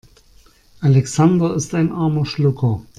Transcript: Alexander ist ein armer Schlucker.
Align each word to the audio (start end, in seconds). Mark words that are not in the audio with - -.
Alexander 0.79 1.53
ist 1.53 1.75
ein 1.75 1.91
armer 1.91 2.25
Schlucker. 2.25 2.81